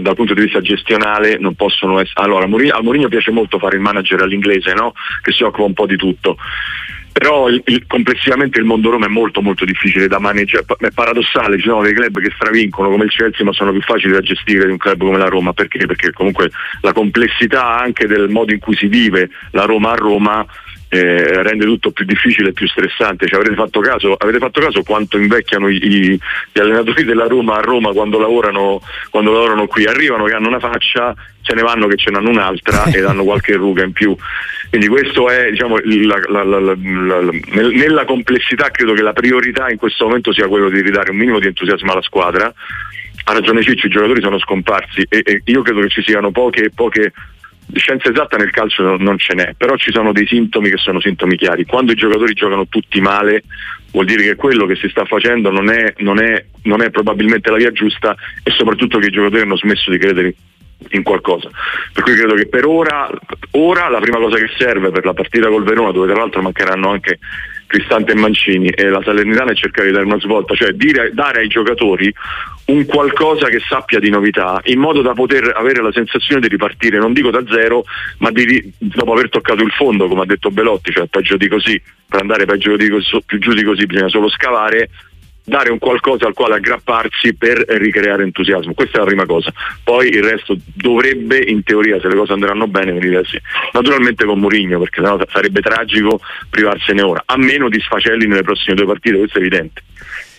dal 0.00 0.14
punto 0.14 0.34
di 0.34 0.42
vista 0.42 0.60
gestionale 0.60 1.38
non 1.38 1.54
possono 1.54 1.98
essere. 2.00 2.22
Allora, 2.22 2.44
a 2.44 2.82
Mourinho 2.82 3.08
piace 3.08 3.32
molto 3.32 3.58
fare 3.58 3.76
il 3.76 3.82
manager 3.82 4.22
all'inglese, 4.22 4.72
no? 4.72 4.94
che 5.22 5.32
si 5.32 5.42
occupa 5.42 5.64
un 5.64 5.74
po' 5.74 5.86
di 5.86 5.96
tutto. 5.96 6.36
Però 7.20 7.50
il, 7.50 7.60
il, 7.66 7.86
complessivamente 7.86 8.58
il 8.58 8.64
mondo 8.64 8.88
Roma 8.88 9.04
è 9.04 9.10
molto 9.10 9.42
molto 9.42 9.66
difficile 9.66 10.08
da 10.08 10.18
maneggiare, 10.18 10.64
è 10.78 10.88
paradossale, 10.90 11.58
ci 11.58 11.68
sono 11.68 11.82
dei 11.82 11.92
club 11.92 12.18
che 12.18 12.32
stravincono 12.34 12.88
come 12.88 13.04
il 13.04 13.10
Chelsea 13.10 13.44
ma 13.44 13.52
sono 13.52 13.72
più 13.72 13.82
facili 13.82 14.14
da 14.14 14.22
gestire 14.22 14.64
di 14.64 14.70
un 14.70 14.78
club 14.78 15.00
come 15.00 15.18
la 15.18 15.28
Roma, 15.28 15.52
perché? 15.52 15.84
Perché 15.84 16.12
comunque 16.12 16.50
la 16.80 16.94
complessità 16.94 17.76
anche 17.76 18.06
del 18.06 18.30
modo 18.30 18.54
in 18.54 18.58
cui 18.58 18.74
si 18.74 18.86
vive 18.86 19.28
la 19.50 19.64
Roma 19.64 19.90
a 19.90 19.96
Roma 19.96 20.46
eh, 20.92 21.42
rende 21.42 21.64
tutto 21.64 21.92
più 21.92 22.04
difficile 22.04 22.48
e 22.48 22.52
più 22.52 22.66
stressante. 22.66 23.26
Cioè, 23.26 23.38
avete, 23.38 23.54
fatto 23.54 23.80
caso, 23.80 24.14
avete, 24.14 24.38
fatto 24.38 24.60
caso, 24.60 24.82
quanto 24.82 25.16
invecchiano 25.18 25.68
i, 25.68 25.76
i, 25.76 26.20
gli 26.52 26.58
allenatori 26.58 27.04
della 27.04 27.26
Roma 27.26 27.56
a 27.56 27.60
Roma 27.60 27.92
quando 27.92 28.18
lavorano, 28.18 28.82
quando 29.10 29.32
lavorano 29.32 29.66
qui? 29.66 29.84
Arrivano 29.84 30.24
che 30.24 30.34
hanno 30.34 30.48
una 30.48 30.58
faccia, 30.58 31.14
se 31.42 31.54
ne 31.54 31.62
vanno 31.62 31.86
che 31.86 31.96
ce 31.96 32.10
n'hanno 32.10 32.30
un'altra 32.30 32.84
ed 32.92 33.04
hanno 33.04 33.22
qualche 33.22 33.54
ruga 33.54 33.84
in 33.84 33.92
più. 33.92 34.16
Quindi 34.70 34.86
questo 34.86 35.28
è, 35.28 35.50
diciamo, 35.50 35.78
la, 35.82 36.44
la, 36.44 36.60
la, 36.60 36.74
nella 37.50 38.04
complessità 38.04 38.70
credo 38.70 38.92
che 38.92 39.02
la 39.02 39.12
priorità 39.12 39.68
in 39.68 39.76
questo 39.76 40.06
momento 40.06 40.32
sia 40.32 40.46
quello 40.46 40.68
di 40.70 40.80
ridare 40.80 41.10
un 41.10 41.16
minimo 41.16 41.40
di 41.40 41.48
entusiasmo 41.48 41.90
alla 41.90 42.02
squadra. 42.02 42.52
Ha 43.24 43.32
ragione 43.32 43.62
Ciccio, 43.62 43.88
i 43.88 43.90
giocatori 43.90 44.22
sono 44.22 44.38
scomparsi 44.38 45.04
e, 45.08 45.22
e 45.24 45.42
io 45.44 45.62
credo 45.62 45.80
che 45.80 45.88
ci 45.88 46.02
siano 46.02 46.30
poche, 46.30 46.70
poche 46.72 47.12
scienza 47.74 48.10
esatta 48.10 48.36
nel 48.36 48.50
calcio 48.50 48.96
non 48.96 49.18
ce 49.18 49.34
n'è, 49.34 49.54
però 49.56 49.76
ci 49.76 49.90
sono 49.92 50.12
dei 50.12 50.26
sintomi 50.26 50.70
che 50.70 50.76
sono 50.76 51.00
sintomi 51.00 51.36
chiari. 51.36 51.64
Quando 51.64 51.90
i 51.92 51.96
giocatori 51.96 52.32
giocano 52.32 52.66
tutti 52.68 53.00
male 53.00 53.42
vuol 53.90 54.06
dire 54.06 54.22
che 54.22 54.34
quello 54.36 54.66
che 54.66 54.76
si 54.76 54.88
sta 54.88 55.04
facendo 55.04 55.50
non 55.50 55.68
è, 55.68 55.94
non 55.98 56.20
è, 56.20 56.44
non 56.62 56.80
è 56.80 56.90
probabilmente 56.90 57.50
la 57.50 57.56
via 57.56 57.72
giusta 57.72 58.14
e 58.42 58.50
soprattutto 58.52 58.98
che 58.98 59.06
i 59.06 59.12
giocatori 59.12 59.42
hanno 59.42 59.56
smesso 59.56 59.90
di 59.90 59.98
credere 59.98 60.34
in 60.90 61.02
qualcosa. 61.02 61.48
Per 61.92 62.02
cui 62.02 62.14
credo 62.14 62.34
che 62.34 62.46
per 62.46 62.66
ora, 62.66 63.08
ora 63.52 63.88
la 63.88 64.00
prima 64.00 64.18
cosa 64.18 64.36
che 64.36 64.50
serve 64.56 64.90
per 64.90 65.04
la 65.04 65.14
partita 65.14 65.48
col 65.48 65.64
Verona, 65.64 65.92
dove 65.92 66.06
tra 66.06 66.20
l'altro 66.20 66.42
mancheranno 66.42 66.90
anche 66.90 67.18
Cristante 67.70 68.12
e 68.12 68.16
Mancini 68.16 68.68
e 68.68 68.88
la 68.88 69.00
Salernitana 69.00 69.52
è 69.52 69.54
cercare 69.54 69.86
di 69.86 69.92
dare 69.92 70.04
una 70.04 70.18
svolta, 70.18 70.54
cioè 70.54 70.72
dire, 70.72 71.12
dare 71.12 71.42
ai 71.42 71.46
giocatori 71.46 72.12
un 72.66 72.84
qualcosa 72.84 73.46
che 73.46 73.60
sappia 73.60 74.00
di 74.00 74.10
novità, 74.10 74.60
in 74.64 74.80
modo 74.80 75.02
da 75.02 75.12
poter 75.12 75.52
avere 75.54 75.80
la 75.80 75.92
sensazione 75.92 76.40
di 76.40 76.48
ripartire, 76.48 76.98
non 76.98 77.12
dico 77.12 77.30
da 77.30 77.44
zero, 77.48 77.84
ma 78.18 78.32
di, 78.32 78.72
dopo 78.76 79.12
aver 79.12 79.28
toccato 79.28 79.62
il 79.62 79.70
fondo, 79.70 80.08
come 80.08 80.22
ha 80.22 80.26
detto 80.26 80.50
Belotti, 80.50 80.90
cioè 80.90 81.06
peggio 81.06 81.36
di 81.36 81.46
così, 81.46 81.80
per 82.08 82.20
andare 82.20 82.44
peggio 82.44 82.76
di 82.76 82.88
così, 82.88 83.22
più 83.24 83.38
giù 83.38 83.52
di 83.52 83.62
così 83.62 83.86
bisogna 83.86 84.08
solo 84.08 84.28
scavare 84.28 84.88
dare 85.50 85.70
un 85.70 85.78
qualcosa 85.78 86.26
al 86.26 86.32
quale 86.32 86.54
aggrapparsi 86.54 87.34
per 87.34 87.64
ricreare 87.66 88.22
entusiasmo. 88.22 88.72
Questa 88.72 88.98
è 88.98 89.00
la 89.00 89.06
prima 89.06 89.26
cosa. 89.26 89.52
Poi 89.82 90.06
il 90.08 90.22
resto 90.22 90.56
dovrebbe, 90.74 91.42
in 91.44 91.64
teoria, 91.64 92.00
se 92.00 92.08
le 92.08 92.14
cose 92.14 92.32
andranno 92.32 92.68
bene, 92.68 92.92
venire 92.92 93.24
sì. 93.24 93.38
Naturalmente 93.72 94.24
con 94.24 94.38
Mourinho, 94.38 94.78
perché 94.78 95.02
sennò 95.02 95.18
sarebbe 95.28 95.60
tragico 95.60 96.20
privarsene 96.48 97.02
ora, 97.02 97.22
a 97.26 97.36
meno 97.36 97.68
di 97.68 97.80
sfacelli 97.80 98.26
nelle 98.26 98.42
prossime 98.42 98.76
due 98.76 98.86
partite, 98.86 99.18
questo 99.18 99.38
è 99.38 99.40
evidente. 99.40 99.82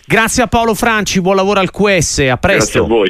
Grazie 0.05 0.43
a 0.43 0.47
Paolo 0.47 0.73
Franci, 0.73 1.21
buon 1.21 1.35
lavoro 1.35 1.59
al 1.59 1.71
QS, 1.71 2.19
a 2.29 2.37
presto. 2.37 2.39
Grazie 2.39 2.79
a 2.79 2.83
voi. 2.83 3.09